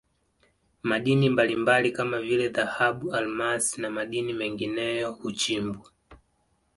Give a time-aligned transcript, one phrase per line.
[0.83, 5.89] madini mbalimbali kama vile dhahabu almasi na madini mengineyo huchimbwa